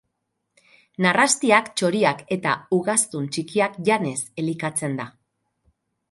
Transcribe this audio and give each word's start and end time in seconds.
Narrastiak, 1.05 1.67
txoriak 1.81 2.23
eta 2.35 2.53
ugaztun 2.77 3.27
txikiak 3.35 3.77
janez 3.91 4.15
elikatzen 4.45 4.97
da. 5.01 5.07